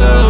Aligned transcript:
myself 0.00 0.23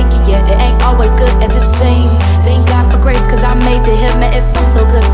make 0.00 0.12
it, 0.16 0.24
yeah, 0.28 0.52
it 0.52 0.56
ain't 0.56 0.82
always 0.82 1.14
good 1.14 1.30
as 1.44 1.52
it 1.52 1.66
seems. 1.76 2.12
Thank 2.40 2.64
God 2.68 2.88
for 2.88 2.98
grace, 3.00 3.26
cause 3.28 3.44
I 3.44 3.52
made 3.68 3.84
the 3.84 3.92
him, 3.92 4.20
man, 4.20 4.32
it 4.32 4.44
feels 4.52 4.72
so 4.72 4.84
good 4.88 5.04